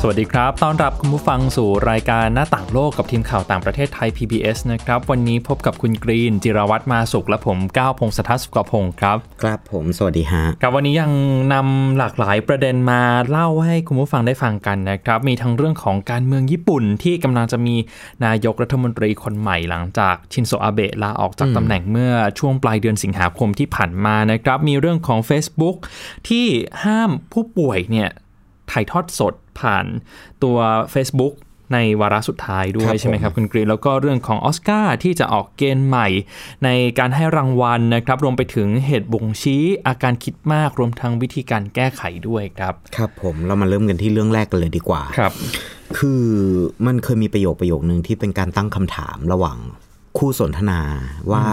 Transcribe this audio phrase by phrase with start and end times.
[0.00, 11.12] สวัสดีครับ ต้อนรับคุณผู้ฟังสู่รายการหน้าต่างโลกกับทีมข่าวต่างประเทศไทย PBS นะครับ วันนี้พบกับคุณกรีน จิรวัตรมาสุขและผมก้าวพงศธรสุกพงศ์ครับ ครับผม สวัสดีฮะ ครับวันนี้ยัง
[11.52, 17.76] นำหลากหลายประเด็นมาเล่าให้คุณผู้ฟังได้ฟังกันนะครับ มีทั้งเรื่องของการเมืองญี่ปุ่นที่กำลังจะมี
[18.24, 25.76] นายกรัฐมนตรีคนใหม่หลังจากชินโซอาเบะลาออกจากตำแหน่งเมื่อช่วงปลายเดือนสิงหาคมที่ผ่านมานะครับ มีเรื่องของ Facebook
[26.28, 26.46] ที่
[26.84, 28.10] ห้ามผู้ป่วยเนี่ย
[28.70, 29.86] ถ่ายทอดสดผ่าน
[30.42, 30.56] ตัว
[30.94, 31.34] Facebook
[31.74, 36.08] ในวาระสุดท้ายด้วครัยบใช่ไหมครับผมคุณกรีนแล้วก็เรื่องของออสการ์ที่จะออกเกณฑ์ใหม่
[36.64, 45.32] ในการให้รางวัลนะครับ รวมไปถึงเหตุบ่งชี้ อาการคิดมากรวมทั้งวิธีการแก้ไขด้วยครับ ครับผมเรามาเริ่มกันที่เรื่องแรกกันเลยดีกว่าครับ
[45.98, 46.24] คือ
[46.86, 49.58] มันเคยมีประโยคประโยคนึงที่เป็นการตั้งคำถามระหว่าง
[50.18, 50.80] คู่สนทนา
[51.32, 51.46] ว่า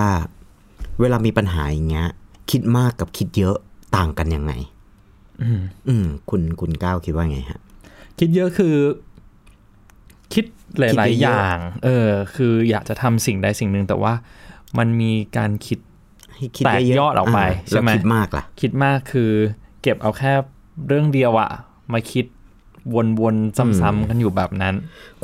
[0.99, 2.09] เวลามีปัญหาอย่างเงี้ย
[2.51, 3.55] คิดมากกับคิดเยอะ
[3.95, 4.53] ต่างกันยังไง
[5.41, 7.59] อืมอืมคุณคุณก้าวคิดว่าไงฮะ
[8.19, 8.75] คิดเยอะคือ
[10.33, 10.45] คิด
[10.79, 14.13] หคิดลายๆเยอะๆอย่าง เออ คืออยากจะทำสิ่งใดสิ่งหนึ่งแต่ว่า
[14.77, 15.79] มันมีการคิด
[16.35, 19.31] ให้คิดแตกเยอะๆยอดออกไปาใช่ไหมแล้วคิดมากล่ะ คิดมากคือ
[19.81, 20.33] เก็บเอาแค่
[20.87, 21.49] เรื่องเดียวอะ
[21.93, 22.25] มาคิด
[23.21, 24.75] วนๆซ้ำๆกันอยู่แบบนั้น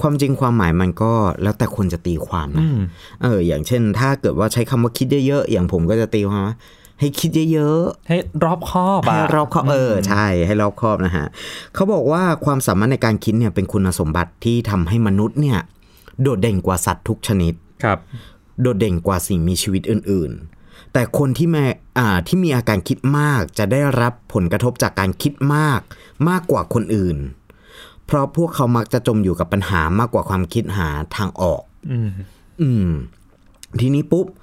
[0.02, 1.12] ความจริงความหมายมันก็
[1.44, 2.80] แล้วแต่คนจะตีความนะอืม
[3.22, 6.56] เออ อย่างเช่น ถ้าเกิดว่าใช้คำว่าคิดเยอะๆอย่างผมก็จะตีความว่า
[7.00, 11.26] ให้คิดเยอะๆ ให้รอบคอบอะให้รอบคอบเออใช่ให้รอบคอบนะฮะ
[11.74, 15.60] เขาบอกว่าความสามารถในการคิดเนี่ยเป็นคุณสมบัติที่ทำให้มนุษย์เนี่ย
[16.22, 17.98] โดดเด่นกว่าสัตว์ทุกชนิดครับ
[18.62, 21.66] โดดเด่นกว่าสิ่งมีชีวิตอื่น ๆ แต่คนที่แม่
[21.98, 25.80] อ่าที่มีอาการคิดมากจะได้รับผลกระทบจากการคิดมาก
[26.30, 27.18] มากกว่าคนอื่น
[28.06, 31.62] เพราะพวกเขามักจะจมอยู่กับปัญหามากกว่าความคิดหาทางออก
[31.92, 32.10] อืม
[32.62, 32.90] อืม
[33.80, 34.39] ทีนี้ปุ๊บอ่า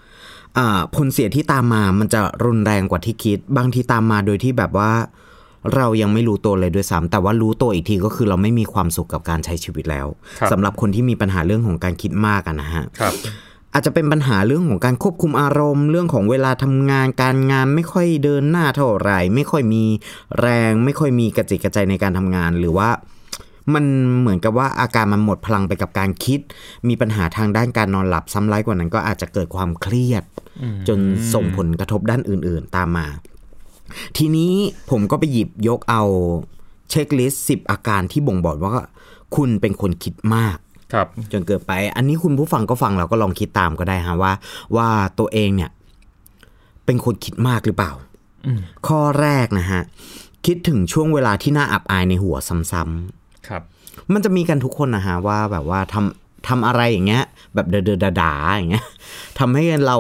[0.97, 4.93] ผลเสียที่ตามมามันจะรุนแรงกว่าที่คิด บางทีตามมาโดยที่แบบว่า
[5.75, 10.06] เรายังไม่รู้ตัวเลยด้วยซ้ำแต่ว่ารู้ตัวอีกทีก็คือเราไม่มีความสุขกับการใช้ชีวิตแล้ว
[10.39, 13.15] ครับสำหรับคนที่มีปัญหาเรื่องของการคิดมากอะนะฮะครับ
[13.72, 19.84] อาจจะเป็นปัญหาเรื่องของการควบคุมอารมณ์ เรื่องของเวลาทำงานการงานไม่ค่อยเดินหน้าเท่าไหร่ ไม่ค่อยมี
[20.41, 22.88] แรง ไม่ค่อยมีกระจิกกระใจในการทำงาน หรือว่า
[23.75, 23.84] มัน
[24.21, 26.41] เหมือนกับว่าอาการมันหมดพลังไปกับการคิด
[26.88, 30.25] มีปัญหาทางด้านการนอนหลับซ้ำร้ายกว่านั้นก็อาจจะเกิดความเครียด
[30.88, 30.99] จน
[31.34, 33.06] ส่งผลกระทบด้านอื่น ๆ ตามมา
[34.16, 34.53] ทีนี้
[34.91, 36.03] ผมก็ไปหยิบยกเอา
[36.91, 38.84] เช็คลิสต์สิบอาการที่บ่งบอกว่า
[39.37, 40.56] คุณเป็นคนคิดมาก
[40.93, 44.32] ครับจนเกิดไป อันนี้คุณผู้ฟังก็ฟังเราก็ลองคิดตามก็ได้ฮะว่า
[44.76, 44.88] ว่า
[45.19, 45.71] ตัวเองเนี่ย
[46.84, 47.93] เป็นคนคิดมากหรือเปล่า
[48.47, 49.82] อืมข้อแรกนะฮะ
[50.47, 53.25] คิดถึงช่วงเวลาที่น่าอับอายในหัวซ้ำๆครับ
[54.12, 57.25] มันจะมีกันทุกคนนะฮะว่าแบบว่าทำทำอะไรอย่างเงี้ย
[57.55, 58.87] แบบเดอเดอดาๆอย่างเงี้ย
[59.39, 59.97] ทำให้เรา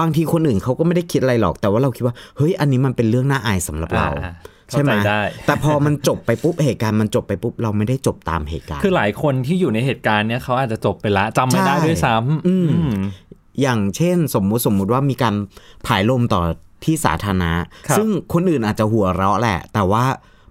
[0.00, 4.32] บางทีคนอื่นเขาก็ไม่ได้คิดอะไรหรอก แต่ว่าเราคิดว่าเฮ้ยอันนี้มันเป็นเรื่องน่าอายสำหรับเราอ่า
[4.70, 12.94] ใช่ไหมเข้าใจได้แต่พอมันจบไปปุ๊บเหตุการณ์มันจบไปปุ๊บเราไม่ได้จบตามเหตุการณ์ คือหลายคนที่อยู่ในเหตุการณ์เนี้ยเขาอาจจะจบไปละจำไม่ได้ใช่ด้วยซ้ำอืมอืม
[13.62, 15.34] อย่างเช่นสมมุติสมมุติว่ามีการ
[15.86, 16.42] ผายลมต่อ
[16.84, 17.52] ที่สาธารณะ
[17.88, 20.04] ครับซึ่งคนอื่นอาจจะหัวเราะแหละ แต่ว่า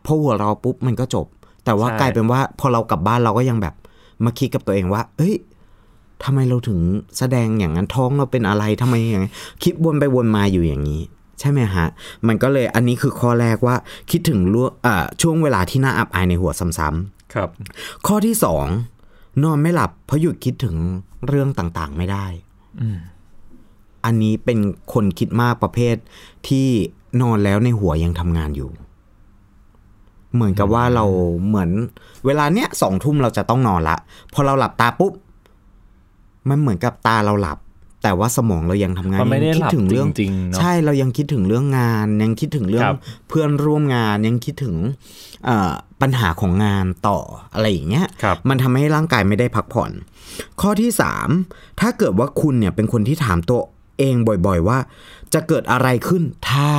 [0.05, 1.27] พอหัวเราะปุ๊บมันก็จบ
[1.65, 3.75] แต่ว่าใช่กลายเป็นว่าพอเรากลับบ้านเราก็ยังแบบ
[4.25, 5.35] มาคิดกับตัวเองว่า เอ้ย
[6.23, 6.79] ทำไมเราถึง
[7.17, 9.33] แสดงอย่างนั้นท้องเราเป็นอะไรทำไมอย่างนี้
[9.63, 11.01] คิดวนไปวนมาอยู่อย่างนี้
[11.39, 11.87] ใช่ไหมฮะ
[12.27, 13.75] มันก็เลยอันนี้คือข้อแรกว่า
[14.11, 17.49] คิดถึงล่วงอ่าช่วงเวลาที่น่าอับอายในหัวซ้ำๆครับ
[18.07, 18.65] ข้อที่สอง
[19.43, 20.75] นอนไม่หลับ เพราะหยุดคิดถึง
[21.27, 22.25] เรื่องต่างๆไม่ได้
[22.81, 22.97] อืม
[24.05, 24.59] อันนี้เป็น
[24.93, 25.95] คนคิดมากประเภท
[26.47, 26.67] ที่
[27.21, 28.69] นอนแล้วในหัวยังทำงานอยู่
[30.35, 31.05] เหมือนกับว่าเรา
[31.47, 31.69] เหมือน
[32.25, 33.97] เวลาเนี้ยสองทุ่มเราจะต้องนอนละ
[34.33, 35.13] พอเราหลับตาปุ๊บ
[36.49, 37.59] มันเหมือนกับตาเราหลับ
[38.03, 42.97] แต่ว่าสมองเรายังทำงานมันไม่ได้ยังคิหลับถึงเรื่องจริงๆเนอะใช่เรายังคิดถึงเรื่องงาน ยังคิดถึงเรื่องครับ
[43.27, 44.75] เพื่อนร่วมงานยังคิดถึง
[45.45, 45.71] เอ่อ
[46.01, 47.19] ปัญหาของงานต่อ
[47.53, 49.91] อะไรอย่างเงี้ยครับมันทำให้ร่างกายไม่ได้พักผ่อน
[50.61, 51.29] ข้อที่สาม
[51.79, 53.61] ถ้าเกิดว่าคุณเนี่ยเป็นคนที่ถามตัว
[53.99, 54.77] เองบ่อย ๆ ว่า
[55.33, 56.71] จะเกิดอะไรขึ้นถ้า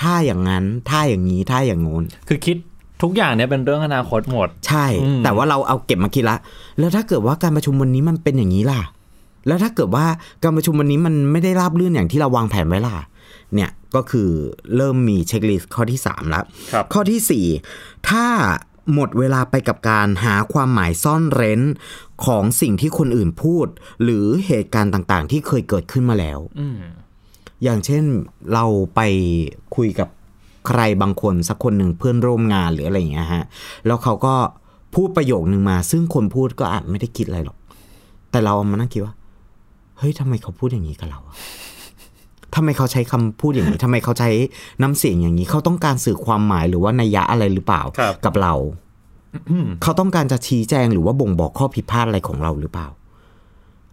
[0.00, 2.56] ถ้าอย่างนั้นถ้าอย่างนี้ถ้าอย่างโน้นคือคิด
[3.02, 6.36] ทุกอย่างเนี่ยเป็นเรื่องอนาคตหมด ใช่อืมแต่ว่าเราเอาเก็บมาคิดละ
[6.78, 8.82] แล้วถ้าเกิดว่าการประชุมวันนี้มันเป็นอย่างนี้ล่ะ
[9.46, 10.06] แล้วถ้าเกิดว่า
[10.42, 12.96] การประชุมวันนี้มันไม่ได้ราบรื่นอย่างที่เราวางแผนไว้ล่ะ
[13.54, 14.30] เนี่ยก็คือ
[14.76, 18.26] เริ่มมีเช็คลิสต์ข้อที่สามแล้วครับข้อที่ 4 ถ้า
[18.94, 21.60] หมดเวลาไปกับการหาความหมายซ่อนเร้น
[22.26, 23.66] ของสิ่งที่คนอื่นพูด
[24.02, 26.38] หรือเหตุการณ์ต่างๆ ที่เคยเกิดขึ้นมาแล้ว
[27.64, 28.04] อืมอย่างเช่น
[28.52, 28.64] เรา
[28.94, 29.00] ไป
[29.76, 30.08] คุยกับ
[30.68, 33.44] ใครบางคนสักคนหนึ่งเพื่อนร่วมงานหรืออะไรอย่างเงี้ยฮะ
[33.86, 34.34] แล้วเขาก็
[34.94, 37.56] พูดประโยคนึงมา ซึ่งคนพูดก็อาจไม่ได้คิดอะไรหรอก
[38.30, 39.14] แต่เราเอามานั่งคิดว่า
[39.98, 41.36] เฮ้ยทำไมเขาพูดอย่างนี้กับเราอะ
[42.54, 44.30] ทำไมเขาใช้คำพูดอย่างนี้ทำไมเขาใช้
[44.82, 48.54] น้ำเสียงอย่างนี้ เขาต้องการสื่อความหมายหรือว่านัยยะอะไรหรือเปล่าครับกับเรา
[49.82, 52.88] เขาต้องการจะชี้แจงหรือว่าบ่งบอกข้อผิดพลาดอะไรของเราหรือเปล่า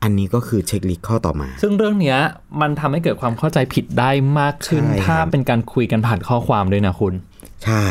[0.03, 2.17] อันนี้ก็คือเช็คลิสต์ข้อต่อมา ซึ่งเรื่องเนี้ย
[2.61, 7.13] มันทำให้เกิดความเข้าใจผิดได้มากขึ้นใช่ครับถ้าเป็นการคุยกันผ่านข้อความด้วยนะคุณ
[7.65, 7.85] ใช่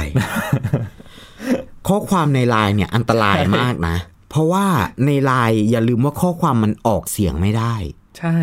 [1.88, 3.96] ข้อความในไลน์เนี่ยอันตรายมากนะ
[4.30, 4.66] เพราะว่า
[5.06, 7.74] ในไลน์อย่าลืมว่าข้อความมันออกเสียงไม่ได้
[8.18, 8.36] ใช่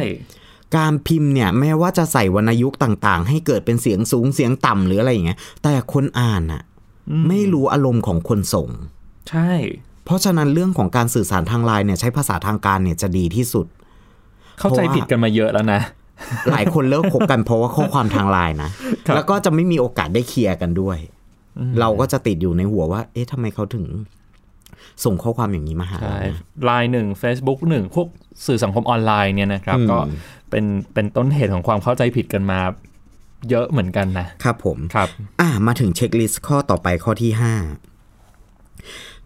[0.78, 6.62] การพิมพ์เนี่ยแม้ว่าจะใส่วรรณยุกต์ต่าง ๆ ให้เกิดเป็นเสียงสูงเสียงต่ำหรืออะไรอย่างเงี้ย แต่คนอ่านน่ะ
[7.28, 8.70] ไม่รู้อารมณ์ของคนส่ง
[9.30, 9.52] ใช่
[10.08, 13.66] เพราะฉะนั้นเรื่องของการสื่อสารทางไลน์เนี่ยใช้ภาษาทางการเนี่ยจะดีที่สุด
[14.60, 15.82] เข้าใจผิดกันมาเยอะแล้วนะ
[16.52, 18.70] หลายคนเลิกคบกันเพราะว่าข้อความทางไลน์นะ
[19.08, 20.98] ครับแล้วก็จะไม่มีโอกาสได้เคลียร์กันด้วย
[21.80, 23.86] เราก็จะติดอยู่ในหัวว่า เอ๊ะทำไมเขาถึง
[25.04, 28.08] ส่งข้อความอย่างนี้มาหาใช่เรานะไลน์หนึ่ง Facebook หนึ่งพวก
[28.46, 29.98] สื่อสังคมออนไลน์เนี่ยนะครับอืมก็
[30.50, 32.60] เป็นเป็นต้นเหตุของความเข้าใจผิดกันมา
[33.50, 37.32] เยอะเหมือนกันนะครับผมครับ อะมาถึงเช็คลิสต์ข้อต่อไปข้อที่
[37.66, 37.97] 5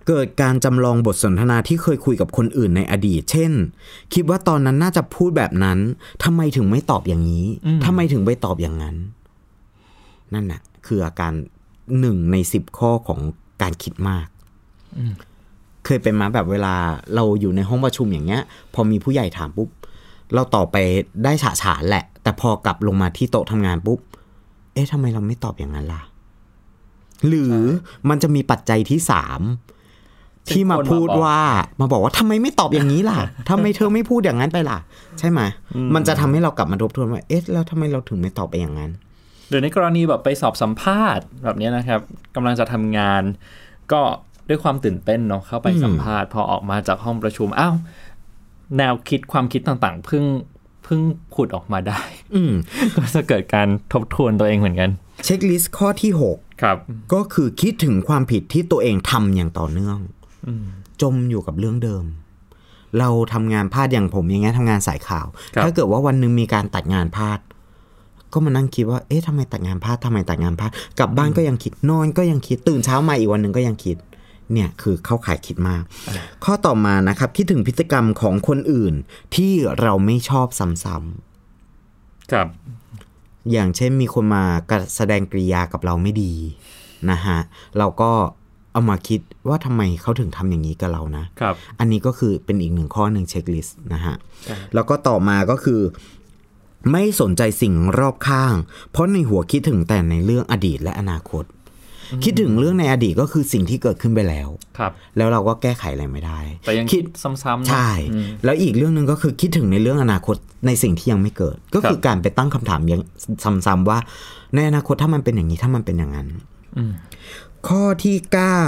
[0.07, 3.51] เกิดการจำลองบทสนทนาที่เคยคุยกับคนอื่นในอดีต เช่น
[4.13, 5.79] คิดว่าตอนนั้นน่าจะพูดแบบนั้น
[6.23, 7.45] ทำไมถึงไม่ตอบอย่างนี้
[7.85, 8.95] ทำไมถึงไปตอบอย่างนั้น
[10.33, 11.33] นั่นน่ะ คืออาการ
[11.99, 13.19] หนึ่งในสิบข้อของ
[13.61, 14.27] การคิดมาก
[15.85, 16.75] เคยเป็นมาแบบเวลา
[17.15, 18.41] เราอยู่ในห้องประชุมอย่างเงี้ย
[18.73, 19.69] พอมีผู้ใหญ่ถามปุ๊บ
[20.33, 20.77] เราตอบไป
[21.23, 23.99] ได้ฉะฉานแหละ แต่พอกลับลงมาที่โต๊ะทำงานปุ๊บ
[24.73, 26.03] เอ๊ะทำไมเราไม่ตอบอย่างนั้นล่ะ
[27.27, 27.55] หรือ
[28.09, 29.41] มันจะมีปัจจัยที่สาม
[30.49, 31.39] ที่มาพูดว่า
[31.79, 34.79] มาบอกว่าทำไมไม่ตอบอย่างนี้ล่ะทำไมเธอไม่พูดอย่างนั้นไปล่ะ
[35.19, 35.39] ใช่ไหม
[35.95, 38.91] มันจะทำให้เรากลับมาทบทวนว่า เอ๊ะแล้วทำไมเราถึงไม่ตอบไปอย่างนั้น
[39.49, 41.99] หรือในกรณีแบบไปสอบสัมภาษณ์แบบเนี้ยนะครับ
[42.35, 43.23] กำลังจะทำงาน
[43.91, 44.01] ก็
[44.49, 47.75] ด้วยความตื่นเต้นเนาะเข้าไปสัมภาษณ์พอออกมาจากห้องประชุมอ้าว
[48.77, 50.23] แนวคิดความคิดต่างๆเพิ่ง
[50.83, 51.01] เพิ่ง
[51.33, 52.01] ผุดออกมาได้
[52.35, 52.53] อืม
[52.95, 54.89] ก็จะเกิดการทบทวนตัวเองเหมือนกัน
[55.25, 56.77] เช็คลิสต์ข้อที่หกครับ
[57.13, 59.97] ก็คือคิดถึงความผิดที่ตัวเองทำอย่างต่อเนื่อง
[61.01, 62.03] จมอยู่กับเรื่องเดิม
[62.99, 67.39] เราทำงานพลาดอย่างผมอย่างเงี้ยทำงานสายข่าวครับถ้าเกิดว่าวันหนึ่งมีการตัดงานพลาด
[68.33, 73.97] ก็มานั่งคิดว่า เอ๊ะทำไมตัดงานพลาดทำไมตัดงานพลาดกลับบ้านก็ยังคิดนอนก็ยังคิดตื่นเช้ามาอีกวันหนึ่งก็ยังคิด
[74.53, 75.83] เนี่ยคือเข้าข่ายคิดมาก
[76.43, 78.93] ข้อต่อมานะครับ คิดถึงพฤติกรรมของคนอื่น
[79.35, 79.51] ที่
[79.81, 82.47] เราไม่ชอบซ้ำๆครับ
[83.51, 86.33] อย่างเช่นมีคนมากแสดงกริยากับเราไม่ดี
[87.11, 87.39] นะฮะ
[87.77, 88.11] เราก็
[88.73, 94.15] เอามาคิดว่าทำไมเขาถึงทำอย่างนี้กับเรานะครับ อันนี้ก็คือเป็นอีกหนึ่งข้อหนึ่งเช็คลิสต์นะฮะ
[94.73, 95.81] แล้วก็ต่อมาก็คือ
[96.91, 98.53] ไม่สนใจสิ่งรอบข้าง
[98.91, 101.45] เพราะในหัวคิดถึงแต่ในเรื่องอดีตและอนาคต
[102.23, 110.35] คิดถึงเรื่องในอดีตก็คือสิ่งที่เกิดขึ้นไปแล้ว ครับ แล้วเราก็แก้ไขอะไรไม่ได้ แต่ยังคิดซ้ำๆเนอะใช่ อืม แล้วอีกเรื่องหนึ่งก็คือคิดถึงในเรื่องอนาคต
[110.67, 113.01] ในสิ่งที่ยังไม่เกิด ก็คือการไปตั้งคำถามยัง
[113.65, 113.97] ซ้ำๆว่า
[114.55, 116.27] ในอนาคตถ้ามันเป็นอย่างนี้ถ้ามันเป็นอย่างนั้น
[117.67, 118.17] ข้อที่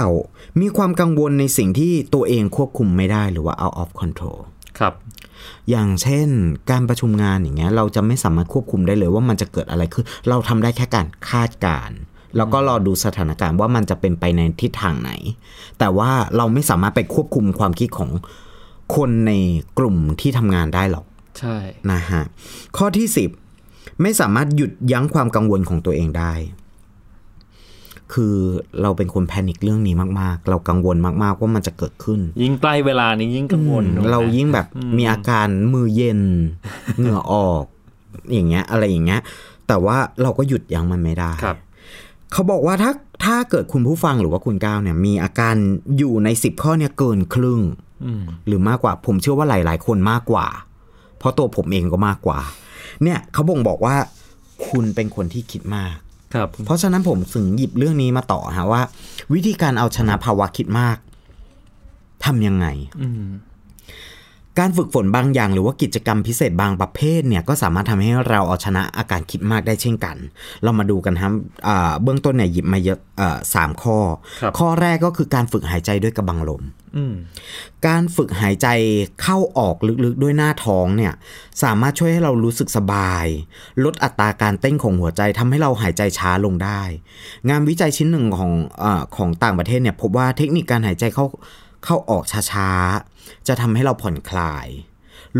[0.04, 4.38] 9 มีความกังวลในสิ่งที่ตัวเองควบคุมไม่ได้หรือว่า out of control
[4.78, 4.94] ครับ
[5.70, 6.28] อย่างเช่น
[6.70, 11.98] การประชุมงานอย่างเงี้ยเราจะไม่สามารถควบคุมได้เลยว่ามันจะเกิดอะไรขึ้น เราทำได้แค่การคาดการณ์
[12.36, 15.10] แล้วก็รอดูสถานการณ์ว่ามันจะเป็นไปในทิศทางไหน
[15.78, 18.10] แต่ว่าเราไม่สามารถไปควบคุมความคิดของ
[18.96, 19.32] คนใน
[19.78, 21.04] กลุ่มที่ทำงานได้หรอก
[21.38, 21.56] ใช่
[21.92, 22.22] นะฮะ
[22.76, 23.08] ข้อที่
[23.54, 26.32] 10 ไม่สามารถหยุดยั้งความกังวลของตัวเองได้
[28.14, 28.36] คือ
[28.82, 34.66] เราเป็นคนแพนิคเรื่องนี้มากๆ เรากังวลมากๆว่ามันจะเกิดขึ้น ยิ่งใกล้เวลานี้ยิ่งกังวลถูกไหมเรายิ่งแบบ
[34.98, 36.20] มีอาการมือเย็น
[36.98, 37.64] เหงื่อออก
[38.32, 39.20] อย่างเงี้ย อะไรอย่างเงี้ย
[39.68, 41.56] แต่ว่าเราก็หยุดยั้งมันไม่ได้ครับ
[42.32, 42.92] เขาบอกว่าถ้า
[43.24, 45.54] ถ้าเกิดคุณผู้ฟังหรือว่าคุณก้าวเนี่ย มีอาการ
[45.98, 47.60] อยู่ในสิบข้อเนี่ยเกินครึ่ง
[48.04, 50.46] อืมหรือมากกว่าผมเชื่อว่าหลาย ๆ คนมากกว่า
[51.18, 52.38] เพราะตัวผมเองก็มากกว่า
[53.02, 53.96] เนี่ยเขาบ่งบอกว่า
[54.68, 55.96] คุณเป็นคนที่คิดมาก
[56.34, 58.82] ครับ เพราะฉะนั้นผมถึงหยิบเรื่องนี้มาต่อฮะว่า
[59.34, 60.96] วิธีการเอาชนะภาวะคิดมาก
[62.24, 62.66] ทำยังไง
[63.02, 63.24] อืม
[64.58, 70.16] การฝึกฝนบางอย่างหรือว่ากิจกรรมพิเศษบางประเภทเนี่ยก็สามารถทำให้เราเอาชนะอาการคิดมากได้เช่นกัน
[70.62, 71.32] เรามาดูกันครับ
[71.68, 73.98] อ่าเบื้องต้นเนี่ยหยิบมาเยอะอ่าสามข้อ
[74.40, 76.62] ครับข้อแรกก็คือการฝึกหายใจด้วยกระบังลม
[76.96, 77.14] อืม
[77.86, 78.68] การฝึกหายใจ
[79.22, 81.12] เข้าออกลึกๆด้วยหน้าท้องเนี่ย
[81.62, 83.26] สามารถช่วยให้เรารู้สึกสบาย
[83.84, 86.80] ลดอัตราการเต้นของหัวใจทำให้เราหายใจช้าลงได้
[87.48, 91.26] งานวิจัยชิ้นหนึ่งของอาของต่างประเทศเนี่ยพบว่าเทคนิคการหายใจเข้า
[91.84, 94.68] เข้าออกช้าๆ จะทำให้เราผ่อนคลาย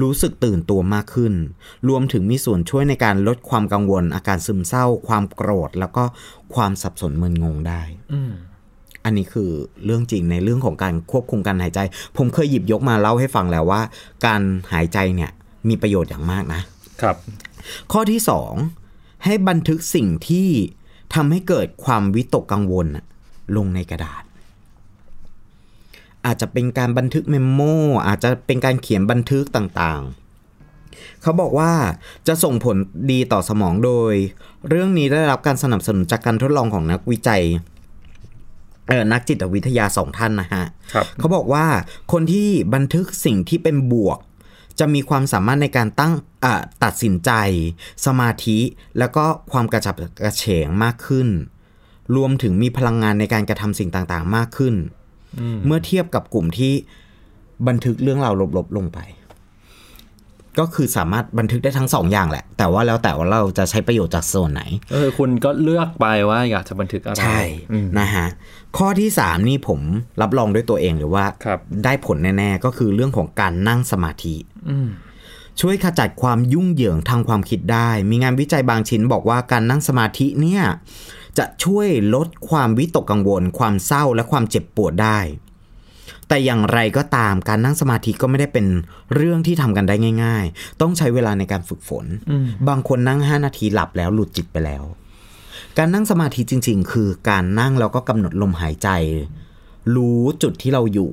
[0.01, 1.35] รู้สึกตื่นตัวมากขึ้น
[1.89, 6.05] รวมถึงมีส่วนช่วยในการลดความกังวล อาการซึมเศร้า ความโกรธ แล้วก็
[6.55, 7.83] ความสับสนมึนงงได้
[8.13, 8.33] อืม
[9.05, 9.51] อันนี้คือ
[9.85, 11.81] เรื่องจริงในเรื่องของการควบคุมการหายใจ
[12.17, 13.83] ผมเคยหยิบยกมาเล่าให้ฟังแล้วว่า
[14.27, 15.31] การหายใจเนี่ย
[15.69, 16.61] มีประโยชน์อย่างมากนะ
[17.03, 17.17] ครับ
[17.93, 18.21] ข้อที่
[18.73, 20.49] 2ให้บันทึกสิ่งที่
[21.15, 23.05] ทำให้เกิดความวิตกกังวลน่ะ
[23.57, 24.24] ลงในกระดาษ
[26.27, 27.61] อาจจะเป็นการบันทึกเมมโม
[28.07, 31.73] อาจจะเป็นการเขียนบันทึกต่างๆ เขาบอกว่า
[32.27, 32.77] จะส่งผล
[33.11, 34.15] ดีต่อสมองโดย
[34.69, 37.43] เรื่องนี้ได้รับการสนับสนุนจากการทดลองของนักวิจัย
[38.89, 40.65] เออนักจิตวิทยาสองท่านนะฮะ
[40.95, 41.67] ครับเขาบอกว่า
[42.13, 44.19] คนที่บันทึกสิ่งที่เป็นบวก
[44.79, 46.13] จะมีความสามารถในการตั้ง
[46.45, 47.31] อ่าตัดสินใจ
[48.07, 48.59] สมาธิ
[48.99, 51.29] แล้วก็ความกระฉับกระเฉงมากขึ้น
[52.17, 54.75] รวมถึงมีพลังงานในการกระทำสิ่งต่างๆ มากขึ้น
[55.67, 56.73] เมื่อเทียบกับกลุ่มที่
[57.69, 59.01] บันทึกเรื่องราวลบๆลงไป
[60.61, 64.63] ก็คือสามารถบันทึกได้ทั้งสองอย่างแหละ แต่ว่าแล้วแต่ว่าเราจะใช้ประโยชน์จากส่วนไหน
[64.93, 67.41] เออคุณก็เลือกไปว่าอยากจะบันทึกอะไรใช่
[67.73, 68.27] อืมนะฮะ
[68.77, 69.81] ข้อที่3นี่ผม
[70.23, 74.35] รับรองด้วยตัวเองหรือว่าครับได้ผลแน่ๆก็คือเรื่องของการนั่งสมาธิ
[74.69, 74.89] อืม
[75.61, 80.63] ช่วยขจัดความยุ่งเหยิงทางความคิดได้ มีงานวิจัยบางชิ้นบอกว่าการนั่งสมาธิเนี่ย
[81.39, 85.21] จะช่วยลดความวิตกกังวล ความเศร้าและความเจ็บปวดได้
[86.29, 88.67] แต่อย่างไรก็ตามการนั่งสมาธิก็ไม่ได้เป็น
[89.15, 92.07] เรื่องที่ทำกันได้ง่าย ๆ ต้องใช้เวลาในการฝึกฝน
[92.69, 94.85] บางคนนั่ง 5 นาทีหลับแล้วหลุดจิตไปแล้ว
[95.79, 98.89] การนั่งสมาธิจริง ๆ คือการนั่งแล้วก็กำหนดลมหายใจ
[99.95, 101.13] รู้จุดที่เราอยู่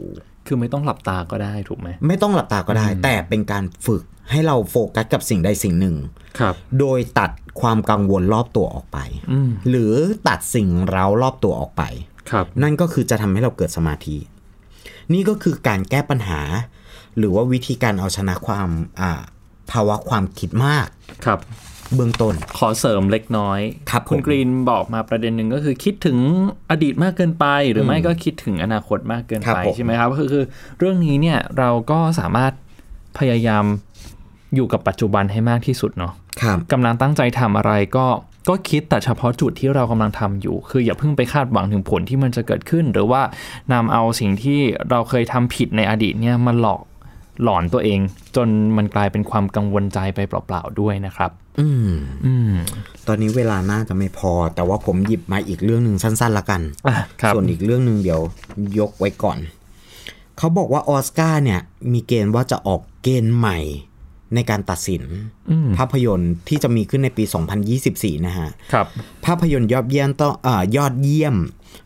[0.54, 5.96] คือไม่ต้องหลับตาก็ได้ถูกไหมไม่ต้องหลับตาก็ได้ แต่เป็นการฝึกให้เราโฟกัสกับสิ่งใดสิ่งหนึ่ง
[6.40, 7.32] ครับ โดยตัด
[7.62, 8.98] ความกังวลรอบตัวออกไป
[9.32, 9.94] อืมหรือ
[10.28, 11.84] ตัดสิ่งเร้ารอบตัวออกไป
[12.32, 14.18] ครับ นั่นก็คือจะทำให้เราเกิดสมาธิ
[15.14, 16.42] นี่ก็คือการแก้ปัญหา
[17.18, 18.70] หรือว่าวิธีการเอาชนะความ
[19.02, 19.22] อ่า
[19.72, 20.88] ภาวะความคิดมาก
[21.26, 21.40] ครับ
[21.96, 23.60] เบื้องต้น ขอเสริมเล็กน้อย
[23.92, 26.18] ครับคุณผมกรีนบอกมาประเด็นหนึ่งก็คือคิดถึง
[26.72, 30.46] อดีตมากเกินไป หรือไม่ก็คิดถึงอนาคตมากเกินครับไปผมใช่ไหมครับก็คือคือ
[30.80, 32.52] เรื่องนี้เนี่ยเราก็สามารถ
[33.18, 33.66] พยายาม
[34.56, 38.06] อยู่กับปัจจุบันให้มากที่สุดเนาะครับกำลังตั้งใจทำอะไรก็
[38.50, 43.22] ก็คิดแต่เฉพาะจุดที่เรากำลังทำอยู่ คืออย่าเพิ่งไปคาดหวังถึงผลที่มันจะเกิดขึ้น หรือว่า
[43.74, 46.82] นำเอาสิ่งที่เราเคยทำผิดในอดีตเนี่ยมาหลอก
[47.44, 48.00] หลอนตัวเอง
[48.36, 48.48] จน
[48.78, 51.92] มันกลายเป็นความกังวลใจไปเปล่าๆด้วยนะครับ อืม
[52.26, 52.54] อืม
[53.08, 58.22] ตอนนี้เวลาน่าจะไม่พอ แต่ว่าผมหยิบมาอีกเรื่องหนึ่งสั้น ๆ ละกันอะครับส่วนอีกเรื่องหนึ่งเดี๋ยว
[58.80, 59.38] ยกไว้ก่อน
[60.38, 61.62] เขาบอกว่าออสการ์เนี่ย
[61.94, 63.60] มีเกณฑ์ว่าจะออกเกณฑ์ใหม่
[64.36, 65.04] ในการตัดสิน
[65.52, 67.24] อืมภาพยนตร์ที่จะมีขึ้นในปี
[67.80, 68.88] 2024 นะฮะครับ
[69.26, 71.36] ภาพยนตร์ยอดเยี่ยมต้องเอ่อยอดเยี่ยม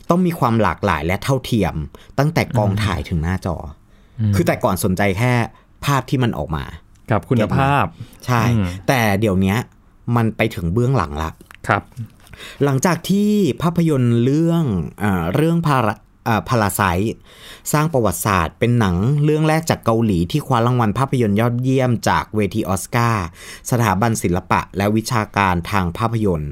[0.10, 1.76] ต้องมีความหลากหลายและเท่าเทียม
[2.20, 3.60] ตั้งแต่กองถ่ายถึงหน้าจออ
[4.36, 5.34] คือแต่ก่อนสนใจแค่
[5.86, 6.64] ภาพที่มันออกมา
[7.12, 7.84] กับคุณภาพ
[8.26, 9.58] ใช่อืมแต่เดี๋ยวเนี้ย
[10.16, 11.30] มันไปถึงเบื้องหลังละ
[11.68, 11.84] ครับ
[12.64, 13.32] หลังจากที่
[13.62, 14.64] ภาพยนตร์เรื่อง
[15.00, 15.94] เออเรื่องพารา
[16.50, 16.82] พาราไซ
[17.74, 23.26] สร้างประวัติศาสตร์ เป็นหนังเรื่องแรกจากเกาหลีที่คว้ารางวัลภาพยนตร์ยอดเยี่ยมจากเวทีออสการ์
[23.72, 26.52] สถาบันศิลปะและวิชาการทางภาพยนตร์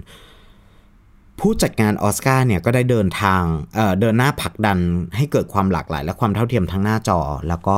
[1.44, 3.42] ผู้จัดงานออสการ์เนี่ยก็ได้เดินทาง
[3.76, 4.78] เอ่อเดินหน้าผลักดัน
[5.18, 7.76] ให้เกิดความหลากหลาย และความเท่าเทียมทั้งหน้าจอ แล้วก็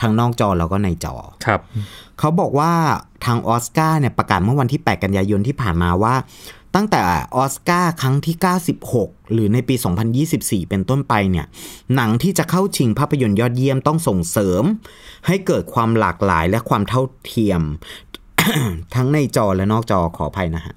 [0.00, 1.14] ทั้งนอกจอแล้วก็ในจอ
[1.46, 1.60] ครับ
[2.18, 2.72] เขาบอกว่า
[3.24, 6.14] ทางออสการ์เนี่ยประกาศเมื่อวันที่ 8 กันยายนที่ผ่านมาว่า
[6.74, 7.00] ตั้งแต่
[7.36, 8.36] ออสการ์ครั้งที่
[8.84, 9.74] 96 หรือในปี
[10.22, 11.46] 2024 เป็นต้นไปเนี่ย
[11.94, 14.64] หนังที่จะเข้าชิงภาพยนตร์ยอดเยี่ยมต้องส่งเสริม
[15.26, 17.60] ให้เกิดความหลากหลายและความเท่าเทียม
[18.94, 20.74] ทั้งในจอและนอกจอขออภัยนะฮะ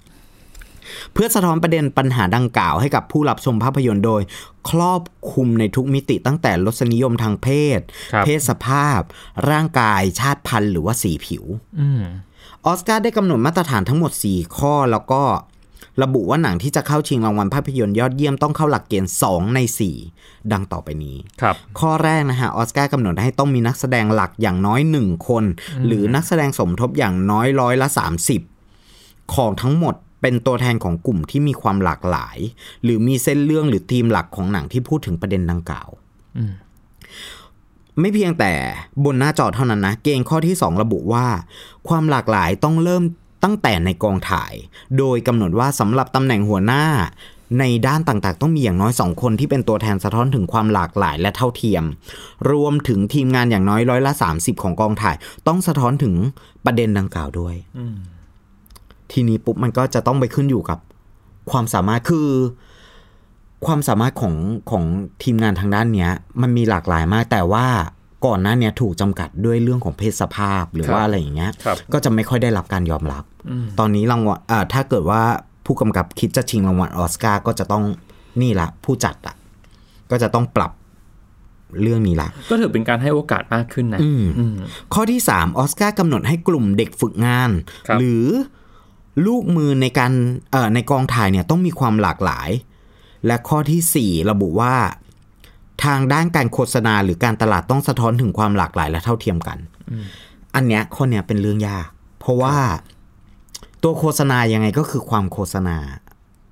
[1.13, 4.21] เพื่อสะท้อนประเด็นปัญหาดังกล่าวให้กับผู้รับชมภาพยนตร์โดย
[4.69, 7.79] ครอบคลุมในทุกมิติตั้งแต่รสนิยมทางเพศ
[8.13, 8.99] ครับเพศสภาพ
[9.49, 11.43] ร่างกายชาติพันธุ์หรือว่าสีผิว
[11.79, 12.03] อืม
[12.65, 15.23] ออสการ์ได้กำหนดมาตรฐานทั้งหมด 4 ข้อแล้วก็
[16.03, 19.59] ระบุว่าหนังที่จะเข้าชิงรางวัลภาพยนตร์ยอดเยี่ยมต้องเข้าหลักเกณฑ์ 2 ใน
[20.05, 25.43] 4 ดังต่อไปนี้ ครับ ข้อแรกนะฮะออสการ์กำหนดให้ต้องมีนักแสดงหลักอย่างน้อย 1 คน
[25.85, 27.87] หรือนักแสดงสมทบอย่างน้อยร้อยละ
[28.61, 32.37] 30 ของทั้งหมด เป็นตัวแทนของกลุ่มที่มีความหลากหลาย
[32.83, 35.89] หรือมีเส้นเรื่องหรือธีมหลักของหนังที่พูดถึงประเด็นดังกล่าว
[36.37, 36.53] อืม
[37.99, 38.51] ไม่เพียงแต่
[39.05, 41.27] บนหน้าจอเท่านั้นนะ เกณฑ์ข้อที่ 2 ระบุว่า
[41.87, 43.03] ความหลากหลายต้องเริ่ม
[43.43, 44.53] ตั้งแต่ในกองถ่าย
[44.97, 46.83] โดยกำหนดว่าสำหรับตำแหน่งหัวหน้า
[47.59, 51.83] ในด้านต่างๆ ต้องมีอย่างน้อย 2 คนที่เป็นตัวแทนสะท้อนถึงความหลากหลายและเท่าเทียม
[52.51, 55.15] รวมถึงทีมงานอย่างน้อยร้อยละ 30 ของกองถ่าย
[55.47, 56.15] ต้องสะท้อนถึง
[56.65, 57.97] ประเด็นดังกล่าวด้วยอืม
[59.11, 60.79] ทีนี้ปุ๊บมันก็จะต้องไปขึ้นอยู่กับ
[61.51, 62.29] ความสามารถคือ
[63.65, 64.35] ความสามารถของ
[64.71, 64.83] ของ
[65.23, 66.11] ทีมงานทางด้านเนี้ย
[66.41, 67.65] มันมีหลากหลายมาก แต่ว่า
[68.25, 73.23] ก่อนหน้าเนี้ยถูกจำกัดด้วยเรื่องของเพศสภาพหรือครับว่าอะไรอย่างเงี้ยครับก็จะไม่ค่อยได้รับการยอมรับ
[73.79, 75.21] ตอนนี้รางวัลอ่าถ้าเกิดว่า
[75.65, 77.83] ผู้กำกับคิดจะชิงรางวัลออสการ์ก็จะต้อง
[78.41, 79.35] นี่ละผู้จัดอะ
[80.11, 80.71] ก็จะต้องปรับ
[81.81, 84.55] เรื่องนี้ละก็ถือเป็นการให้โอกาสมากขึ้นนะอืมอืม
[84.93, 87.49] ข้อที่3ออสการ์กำหนดให้กลุ่มเด็กฝึกงาน
[87.87, 88.25] ครับหรือ
[89.25, 90.11] ลูกมือในการ
[90.51, 92.49] เอ่อในกองถ่ายเนี่ยต้องมีความหลากหลาย
[93.25, 94.75] และข้อทีสี่ 4 ระบุว่า
[95.83, 99.57] ทางด้านการโฆษณาหรือการตลาดต้องสะท้อนถึงความหลากหลายและเท่าเทียมกัน
[100.55, 101.87] อันเนี้ยข้อเนี้ยเป็นเรื่องยาก
[102.19, 102.57] เพราะว่า
[103.83, 105.77] ตัวโฆษณายังไงก็คือความโฆษณา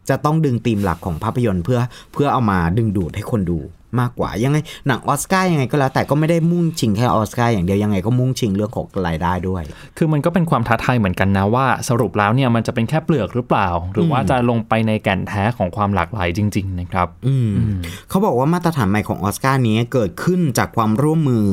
[0.09, 1.79] จะต้องดึงธีมหลักของภาพยนตร์เพื่อ
[2.13, 3.59] เพื่อเอามาดึงดูดให้คนดู
[4.00, 9.63] มากกว่ายังไงหนังออสการ์ยังไงก็แล้ว แต่ก็ไม่ได้มุ่งชิงแค่ออสการ์อย่างเดียวยังไงก็มุ่งชิงเรื่องของรายได้ด้วย
[9.98, 17.51] คือมันก็เป็นความท้าทายเหมือนกันนะว่า สรุปแล้วเนี่ยมันจะเป็นแค่เปลือกหรือเปล่า หรือว่าจะลงไปในแก่นแท้ของความหลากหลายจริง ๆ นะครับ อืม
[18.10, 21.46] เขาบอกว่ามาตรฐานใหม่ของออสการ์นี้เกิดขึ้นจากความร่วมมือ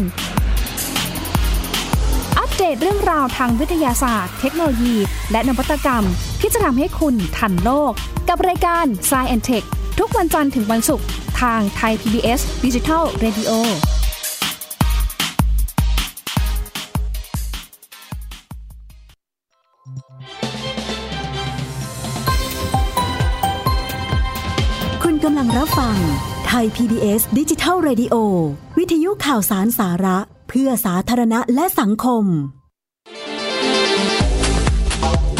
[2.58, 4.96] เดตเรื่องราวทางวิทยาศาสตร์ เทคโนโลยี
[5.32, 6.04] และนวัตกรรม
[6.40, 7.92] ที่จะทำให้คุณทันโลก
[8.30, 9.66] กับรายการ s c i e n t e c h
[10.00, 11.06] ทุกวันจันทร์ถึงวันศุกร์
[11.42, 13.52] ทางไทย PBS Digital Radio
[25.04, 25.98] คุณกำลังรับฟัง
[26.48, 28.16] ไทย PBS ดิจิทัล Radio
[28.78, 30.18] วิทยุข่าวสารสาระ
[30.48, 32.24] เพื่อสาธารณะและสังคม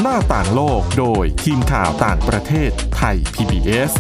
[0.02, 3.92] หน้าต่างโลกโดยทีมข่าวต่างประเทศไทย PBS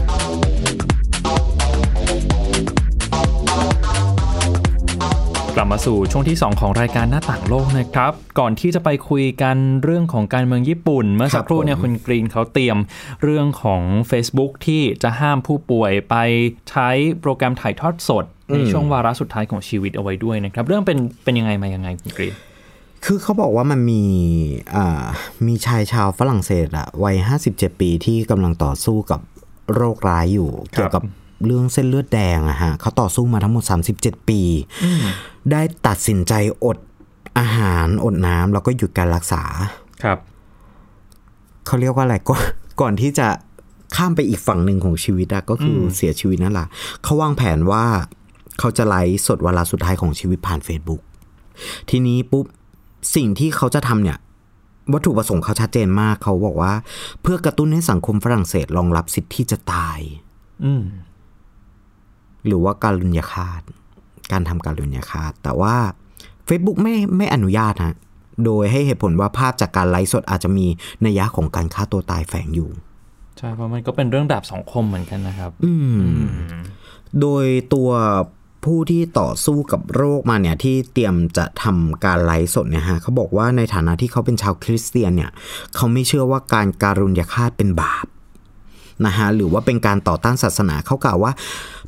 [5.56, 12.78] กลับมาสู่ช่วงที่ 2 ของรายการหน้าต่างโลกนะครับ ก่อนที่จะไปคุยกันเรื่องของการเมืองญี่ปุ่น เมื่อสักครู่เนี่ยผมคุณกรีนเขาเตรียม
[13.24, 16.16] เรื่องของ Facebook ที่จะห้ามผู้ป่วยไป
[16.70, 16.90] ใช้
[17.20, 22.36] โปรแกรมถ่ายทอดสด ในช่วงวาระสุดท้ายของชีวิตเอาไว้ด้วยนะครับ เรื่องเป็นเป็นยังไงมายังไงคุณกรีน
[23.06, 24.04] คือเขาบอกว่ามันมี
[24.76, 25.04] อ่า
[25.48, 27.16] มีชายชาวฝรั่งเศสอะวัย
[27.50, 29.20] 57ปีที่กำลังต่อสู้กับ
[29.76, 31.04] โรคร้ายอยู่เกี่ยวกับ
[31.46, 33.64] เรื่องเส้นเลือดแดงอะฮะเขาต่อสู้มาทั้งหมด
[33.98, 34.42] 37 ปี
[35.52, 36.34] ได้ตัดสินใจ
[36.66, 36.78] อด
[37.40, 39.44] อาหารอดน้ำแล้วก็หยุดการรักษา
[40.04, 40.18] ครับ
[41.66, 42.42] เขาเรียกว่าอะไรก่อน
[42.82, 43.28] ก่อนที่จะ
[43.96, 46.68] ข้ามไปอีกฝั่งหนึ่งของชีวิตอะก็คืออเสียชีวิตนั่นแหละ
[47.04, 47.86] เขาวางแผนว่า
[48.60, 51.02] เขาจะไลฟ์สดเวลาสุดท้ายของชีวิตผ่าน Facebook
[51.90, 52.46] ทีนี้ปุ๊บ
[53.16, 54.18] สิ่งที่เขาจะทำเนี่ย
[54.94, 56.74] วัตถุประสงค์เขาชัดเจนมาก เขาบอกว่า
[57.22, 60.00] เพื่อกระตุ้นให้สังคมฝรั่งเศสรองรับสิทธิ์ที่จะตาย
[60.66, 60.84] อืม
[62.46, 63.62] หรือว่าการลุญยฆาต
[64.32, 65.76] การทำการลุญยฆาต แต่ว่า
[66.48, 67.96] Facebook ไม่ไม่อนุญาตฮะ
[68.46, 70.66] โดยให้เหตุผลว่าภาพจากการไลฟ์สดอาจจะมี
[71.06, 72.70] นัยยะของการฆ่าตัวตายแฝงอยู่
[73.38, 76.02] ใช่เพราะมันก็เป็นเรื่องดาบสองคมเหมือนกันนะครับ อืม
[77.22, 77.90] โดยตัว
[78.68, 85.32] ผู้ที่ต่อสู้กับโรคมาเนี่ยที่เตรียมจะทำการไลฟ์สดเนี่ยฮะเขาบอกว่าในฐานะที่เขาเป็นชาวคริสเตียนเนี่ย
[85.76, 88.06] เขาไม่เชื่อว่าการการุญยฆาตเป็นบาป
[89.06, 91.32] นะฮะหรือว่าเป็นการต่อต้านศาสนาเขากล่าวว่า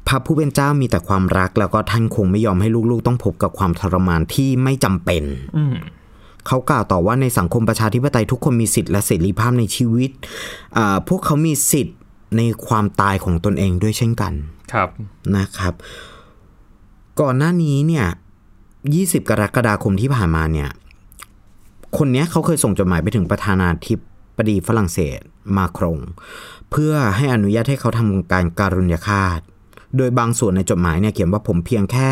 [0.08, 5.24] พระผู้เป็นเจ้ามีแต่ความรัก แล้วก็ท่านคงไม่ยอมให้ลูกๆ ต้องพบกับความทรมานที่ไม่จำเป็น
[5.58, 5.76] อืม
[6.48, 10.12] เขากล่าวต่อว่าในสังคมประชาธิปไตยทุกคนมีสิทธิ์และเสรีภาพในชีวิต
[10.78, 11.98] อ่าพวกเขามีสิทธิ์
[12.38, 14.34] ในความตายของตนเองด้วยเช่นกัน
[14.74, 14.90] ครับ
[15.38, 15.74] นะครับ
[17.22, 18.08] ก่อนหน้านี้เนี่ย
[18.68, 20.70] 20 กรกฎาคมที่ผ่านมาเนี่ย
[21.98, 23.94] คนเนี้ยเขาเคยส่งจดหมายไปถึงประธานาธิ
[24.36, 25.20] บดีฝรั่งเศส
[25.58, 26.00] มาครง
[26.72, 29.40] เพื่อให้อนุญาตให้เขาทำการการุญยฆาต
[29.98, 32.10] โดยบางส่วนในจดหมายเนี่ยเขียนว่าผมเพียงแค่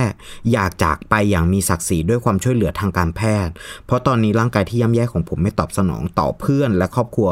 [0.52, 3.54] อยากจากไปอย่างมีศักดิ์ศรีด้วยความช่วยเหลือทางการแพทย์
[3.86, 7.30] เพราะตอนนี้ร่างกายที่ย่ำแย่ของผมไม่ตอบสนองต่อเพื่อนและครอบครัว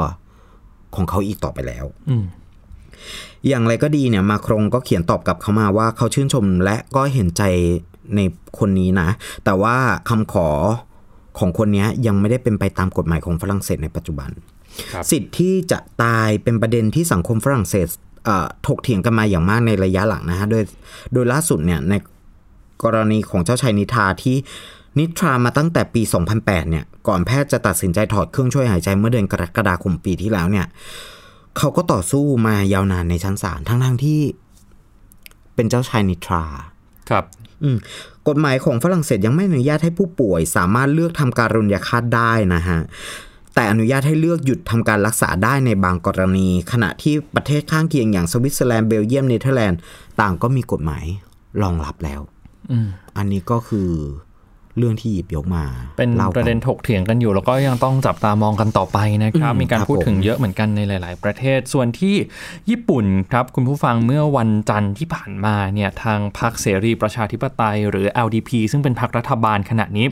[0.95, 2.15] ของเขาอีกต่อไปแล้ว อื
[3.49, 7.43] อย่างไรก็ดีเนี่ยมาครงก็เขียนตอบกลับเขามาว่าเขาชื่นชมและก็เห็นใจ
[8.15, 8.19] ใน
[8.59, 9.09] คนนี้นะ
[9.45, 9.75] แต่ว่า
[10.09, 10.49] คำขอ
[11.39, 14.29] ของคนเนี้ยยังไม่ได้เป็นไปตามกฎหมายของฝรั่งเศสในปัจจุบัน
[14.91, 17.87] ครับสิทธิ์ที่จะตายเป็นประเด็นที่สังคมฝรั่งเศส
[18.25, 20.63] เอ่อถกเถียงกันมาอย่างมากในระยะหลังนะฮะ โดย
[21.13, 21.93] โดยล่าสุดเนี่ยใน
[22.83, 24.35] กรณีของเจ้าชายนิทราที่
[24.99, 26.01] นิทรามาตั้งแต่ปี
[26.35, 30.65] 2008 เนี่ย ก่อนแพทย์จะตัดสินใจถอดเครื่องช่วยหายใจเมื่อเดือนกรกฎาคมปีที่แล้วเนี่ย
[31.57, 34.19] เขาก็ต่อสู้มายาวนานในชั้นศาลทั้งๆที่
[35.55, 36.43] เป็นเจ้าชายนิทรา
[37.09, 37.25] ครับ
[37.63, 37.77] อืม
[38.27, 42.79] กฎหมายของฝรั่งเศสยังไม่อนุญาตให้ผู้ป่วย สามารถเลือกทำการุญยฆาตได้นะฮะ
[43.55, 49.79] แต่อนุญาตให้เลือกหยุดทำการรักษาได้ในบางกรณี ขณะที่ประเทศข้างเคียงอย่างสวิตเซอร์แลนด์เบลเยียมเนเธอร์แลนด์
[50.21, 51.05] ต่างก็มีกฎหมาย
[51.61, 52.21] รองรับแล้ว
[52.71, 52.87] อืม
[53.17, 53.89] อันนี้ก็คือ
[54.77, 55.63] เรื่องที่หยิบยกมา
[55.97, 62.15] เป็นล่ากัประเด็นถกเถียงกันอยู่ แล้วก็ยังต้องจับตามองกันต่อไปนะครับอืมมีการครับพูดถึงผมเยอะเหมือนกันในหลาย ๆ ประเทศ ส่วนที่
[62.69, 70.07] ญี่ปุ่นครับคุณผู้ฟังเมื่อวันจันทร์ที่ผ่านมาเนี่ยทางพรรคเสรีประชาธิปไตย หรือ LDP ซึ่งเป็นพรรครัฐบาลขณะนี้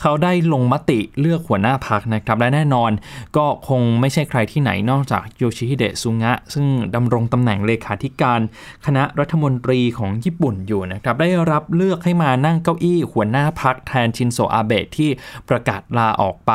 [0.00, 2.90] เขาได้ลงมติเลือกหัวหน้าพรรคนะครับ และแน่นอน
[3.36, 8.40] ก็คงไม่ใช่ใครที่ไหนนอกจากโยชิฮิเดะซุงะ ซึ่งดำรงตำแหน่งเลขาธิการ
[8.86, 15.10] คณะรัฐมนตรีของญี่ปุ่นอยู่นะครับ ได้รับเลือกให้มานั่งเก้าอี้หัวหน้าพรรคแทนชินโซอาเบะที่
[15.48, 16.52] ประกาศลาออกไป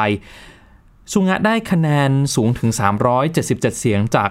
[1.14, 2.70] สุงะได้คะแนนสูงถึง
[3.20, 4.30] 377 เสียงจาก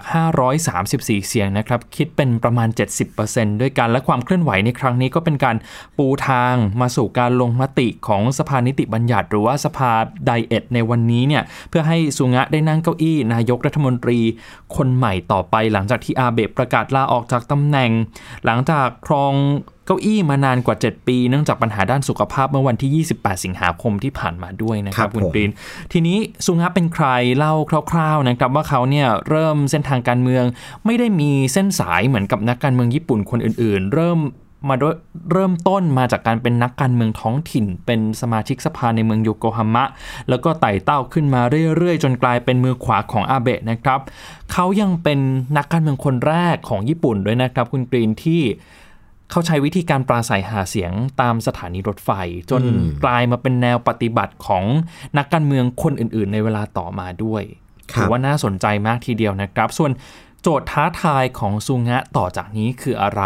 [0.64, 2.68] 534 เสียงนะครับ คิดเป็นประมาณ
[3.14, 5.56] 70%ด้วยกัน และความเคลื่อนไหวในครั้งนี้ก็เป็นการ
[5.98, 9.92] ปูทางมาสู่การลงมติของสภานิติบัญญัติ หรือว่าสภา
[10.26, 14.18] ไดเอทในวันนี้เนี่ย เพื่อให้สุงะได้นั่งเก้าอี้ นายกรัฐมนตรี
[14.76, 17.90] คนใหม่ต่อไป หลังจากที่อาเบะประกาศลาออกจากตำแหน่ง
[18.44, 19.34] หลังจากครอง
[19.86, 25.50] เก้าอี้มานานกว่า 7 ปีเนื่องจากปัญหาด้านสุขภาพเมื่อวันที่ 28 สิงหาคมที่ผ่านมาด้วยนะคครัรับบคุณผมกรีน
[25.92, 27.54] ทีนี้ซุงะเป็นใครเล่า
[27.90, 30.44] คร่าวๆนะครับว่าเขาเนี่ยเริ่มเส้นทางการเมือง
[30.86, 34.20] ไม่ได้มีเส้นสายเหมือนกับนักการเมืองญี่ปุ่นคนอื่นๆ เริ่ม
[34.70, 34.96] มาด้วย
[35.32, 39.84] เริ่มต้นมาจากการเป็นนักการเมืองท้องถิ่น เป็นสมาชิกสภาในเมืองโยโกฮามะ
[40.28, 41.40] แล้วก็ไต่เต้าขึ้นมา
[41.76, 44.00] เรื่อยๆ จนกลายเป็นมือขวาของอาเบะนะครับ
[44.52, 45.18] เขายังเป็น
[45.56, 48.42] นักการเมืองคนแรกของญี่ปุ่นด้วยนะครับ คุณกรีนที่
[49.32, 52.10] เขาใช้วิธีการปราศัยหาเสียงตามสถานีรถไฟ
[52.50, 52.62] จน
[53.04, 54.64] กลายมาเป็นแนวปฏิบัติของ
[55.18, 57.42] นักการเมืองคนอื่น ๆ ในเวลาต่อมาด้วย
[57.92, 59.90] ครับถือว่าน่าสนใจมากทีเดียวนะครับ ส่วน
[60.42, 63.22] โจทย์ท้าทายของซุงะต่อจากนี้คืออะไร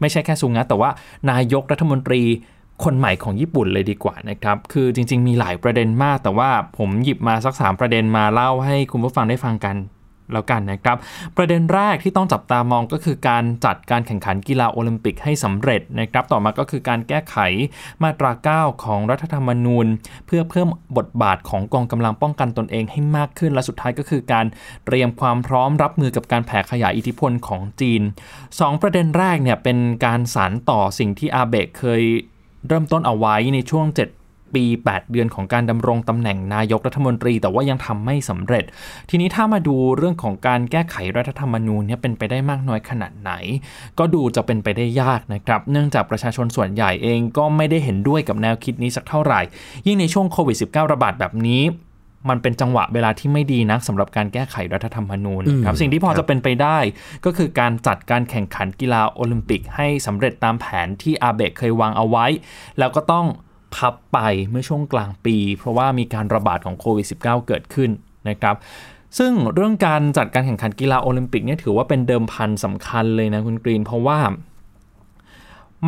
[0.00, 0.90] ไม่ใช่แค่ซุงะแต่ว่า
[1.30, 2.22] นายกรัฐมนตรี
[2.84, 9.76] คนใหม่ของญี่ปุ่นเลยดีกว่านะครับ คือจริง ๆ มีหลายประเด็นมาก แต่ว่าผมหยิบมาสักสามประเด็นมาเล่าให้คุณผู้ฟังได้ฟังกัน
[10.32, 10.96] แล้วกันนะครับ
[11.36, 17.36] ประเด็นแรกที่ต้องจับตามองก็คือการจัดการแข่งขันกีฬาโอลิมปิกให้สำเร็จนะครับ ต่อมาก็คือการแก้ไข
[18.02, 19.86] มาตรา 9 ของรัฐธรรมนูญ
[20.26, 24.46] เพื่อเพิ่มบทบาทของกองกำลังป้องกันตนเองให้มากขึ้น และสุดท้ายก็คือการ
[24.86, 28.02] เตรียมความพร้อมรับมือกับการแผ่ขยายอิทธิพลของจีน
[28.42, 32.02] 2 ประเด็นแรกเนี่ยเป็นการสานต่อสิ่งที่อาเบะเคย
[32.68, 33.98] เริ่มต้นเอาไว้ในช่วง 7
[34.56, 38.64] ปี 8 เดือนของการดำรงตำแหน่งนายกรัฐมนตรี แต่ว่ายังทำไม่สำเร็จ
[39.10, 43.32] ทีนี้ถ้ามาดูเรื่องของการแก้ไขรัฐธรรมนูญเนี่ยเป็นไปได้มากน้อยขนาดไหน
[43.98, 49.40] ก็ดูจะเป็นไปได้ยากนะครับ เนื่องจากประชาชนส่วนใหญ่เองก็ไม่ได้เห็นด้วยกับแนวคิดนี้สักเท่าไหร่
[49.86, 51.62] ยิ่งในช่วงโควิด -19 ระบาดแบบนี้
[52.30, 56.78] มันเป็นจังหวะเวลาที่ไม่ดีนักสำหรับการแก้ไขรัฐธรรมนูญนครับสิ่งที่พอจะเป็นไปได้
[57.24, 62.26] ก็คือการจัดการแข่งขันกีฬาโอลิมปิกให้สำเร็จตามแผนที่อาเบะเคยวางเอาไว้
[62.78, 63.26] แล้วก็ต้อง
[63.74, 64.18] พับไป
[64.50, 67.90] เมื่อช่วงกลางปี เพราะว่ามีการระบาดของโควิด -19 เกิดขึ้น
[68.28, 68.56] นะครับ
[69.18, 74.18] ซึ่งเรื่องการจัดการแข่งขันกีฬาโอลิมปิกเนี่ยถือว่าเป็นเดิมพันสำคัญเลยนะคุณกรีน เพราะว่า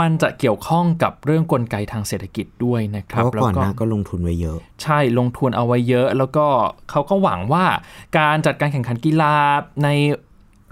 [0.00, 6.46] มันจะเกี่ยวข้องกับเรื่องกลไกทางเศรษฐกิจด้วยนะคเพรับราะว่าก่อนหแล้วน้าก็ลงทุนไว้เยอะ ใช่ลงทุนเอาไว้เยอะ แล้วก็
[6.90, 7.64] เขาก็หวังว่า
[8.18, 9.34] การจัดการแข่งขันกีฬา
[9.84, 9.88] ใน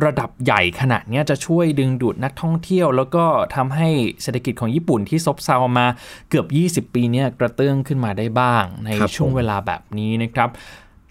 [0.04, 3.88] ระดับใหญ่ขนาดเนี้ยจะช่วยดึงดูดนักท่องเที่ยว แล้วก็ทำให้
[4.22, 5.86] เศรษฐกิจของญี่ปุ่นที่ซบเซามา
[6.30, 6.44] เกือ
[6.80, 10.50] บ 20 ปีเนี่ยกระเตื้องขึ้นมาได้บ้าง ในครับช่วงผมเวลาแบบนี้นะครับ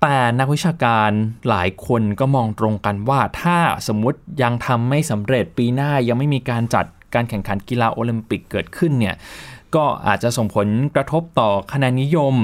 [0.01, 1.11] แต่นักวิชาการ
[1.49, 9.15] หลายคนก็มองตรงกันว่าถ้าสมมุติยังทำไม่สำเร็จปีหน้ายังไม่มีการจัดการแข่งขันกีฬาโอลิมปิกเกิดขึ้นเนี่ย
[9.75, 12.35] ก็อาจจะส่งผลกระทบต่อคะแนนนิยม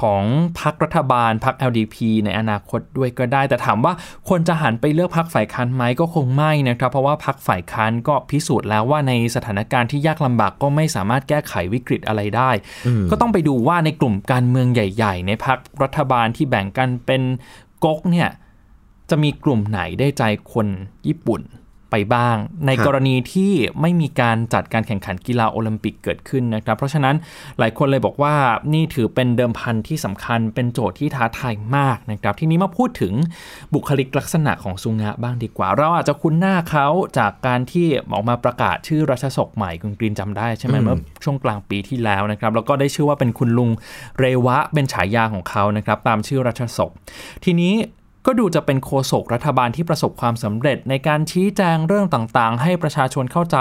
[0.00, 0.22] ของ
[0.60, 3.92] พรรครัฐบาลพรรค LDP ในอนาคตด้วยก็ได้ แต่ถามว่า
[4.28, 12.50] คนจะหันไปเลือกพรรคฝ่ายค้านไหมก็คงไม่นะครับ เพราะว่าพรรคฝ่ายค้านก็พิสูจน์แล้วว่าในสถานการณ์ที่ยากลำบากก็ไม่สามารถแก้ไขวิกฤตอะไรได้
[13.10, 17.22] ก็ต้องไปดูว่าในกลุ่มการเมืองใหญ่ ๆ ในพรรครัฐบาลที่แบ่งกันเป็น
[17.84, 18.28] ก๊กเนี่ย
[19.10, 20.66] จะมีกลุ่มไหนได้ใจคน
[21.06, 21.42] ญี่ปุ่น
[21.90, 27.16] ไปบ้าง ในครับกรณีที่ไม่มีการจัดการแข่งขันกีฬาโอลิมปิกเกิดขึ้นนะครับ เพราะฉะนั้น
[27.58, 28.34] หลายคนเลยบอกว่า
[28.74, 33.12] นี่ถือเป็นเดิมพันที่สำคัญเป็นโจทย์ที่ท้าทายมากนะครับ ทีนี้มาพูดถึง
[33.74, 36.86] บุคลิกลักษณะของซุงะบ้างดีกว่า เราอาจจะคุ้นหน้าเขา
[37.18, 43.70] จากการที่ออกมาประกาศชื่อรัชสกใหม่คุณกรีนจำได้ใช่ไหมเมื่อช่วงกลางปีที่แล้วนะครับ แล้วก็ได้ชื่อว่าเป็นคุณลุง
[44.18, 46.90] เรวะเป็นฉายาของเขานะครับตามชื่อรัชสก
[47.44, 47.74] ทีนี้
[48.26, 53.58] ก็ดูจะเป็นโฆษกรัฐบาลที่ประสบความสำเร็จในการชี้แจงเรื่องต่างๆ ให้ประชาชนเข้าใจ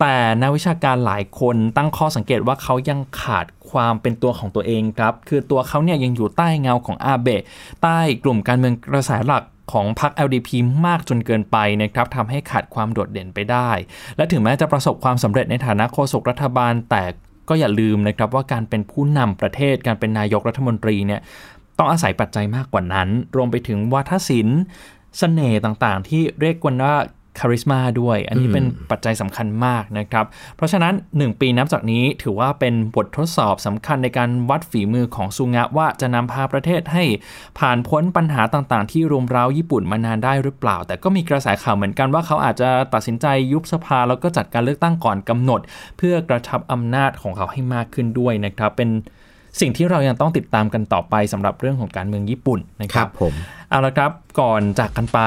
[0.00, 7.42] แต่นักวิชาการหลายคนตั้งข้อสังเกตว่าเขายังขาดความเป็นตัวของตัวเองครับ คือตัวเขาเนี่ยยังอยู่ใต้เงาของอาเบะ
[7.82, 10.48] ใต้กลุ่มการเมืองกระแสหลักของพรรค LDP
[10.86, 13.70] มากจนเกินไปนะครับทำให้ขาดความโดดเด่นไปได้
[14.16, 17.04] และถึงแม้จะประสบความสำเร็จในฐานะโฆษกรัฐบาลแต่
[17.48, 21.20] ก็อย่าลืมนะครับว่าการเป็นผู้นำประเทศการเป็นนายกรัฐมนตรีเนี่ย
[21.82, 24.60] ต้องอาศัยปัจจัยมากกว่านั้น รวมไปถึงวาทศิลป์
[25.18, 26.96] เสน่ห์ต่างๆ ที่เรียกกันว่า
[27.40, 37.04] คาริสมาด้วย อันนี้เป็นปัจจัยสำคัญมากนะครับ เพราะฉะนั้น 1 ปีนับจากนี้ถือว่าเป็นบททดสอบสำคัญในการวัดฝีมือของซุงะว่าจะนำพาประเทศให้
[37.58, 45.60] ผ่านพ้นปัญหาต่างๆ ที่รุมเร้าญี่ปุ่นมานานได้หรือเปล่า แต่ก็มีกระแสข่าวเหมือนกันว่าเขาอาจจะตัดสินใจยุบสภาแล้วก็จัดการเลือกตั้งก่อนกำหนด
[45.98, 48.90] เพื่อกระชับอำนาจของเขาให้มากขึ้นด้วยนะครับเป็น
[49.60, 53.34] สิ่งที่เรายังต้องติดตามกันต่อไปสำหรับเรื่องของการเมืองญี่ปุ่นนะคครัรับบผม
[53.70, 54.10] เอาละครับ
[54.40, 55.20] ก่อนจากกันไป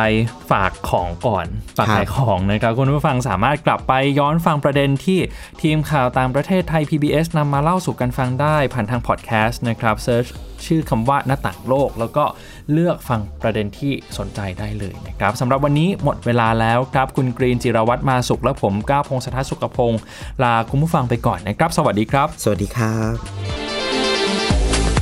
[0.51, 1.45] ฝากของก่อน
[1.77, 5.19] ฝากครับขายของนะครับคุณผู้ฟังสามารถกลับไปย้อนฟังประเด็นที่
[5.61, 10.25] ทีมข่าวต่างประเทศไทย PBS นำมาเล่าสู่กันฟังได้ผ่านทางพอดแคสต์นะครับเซิร์ช
[10.65, 12.25] ชื่อคำว่าหน้าต่างโลก แล้วก็
[12.71, 20.01] เลือกฟังประเด็นที่สนใจได้เลยนะครับสำหรับวันนี้หมดเวลาแล้วครับคุณกรีนจิรวัตรมาสุขและผมก้าวพงศธรสุขพงศ์
[20.43, 23.74] ลาคุณผู้ฟังไปก่อนนะครับ สวัสดีครับ สวัสดีครับ